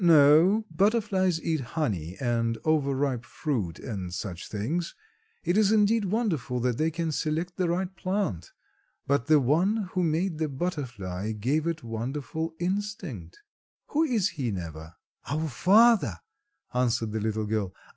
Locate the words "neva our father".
14.49-16.17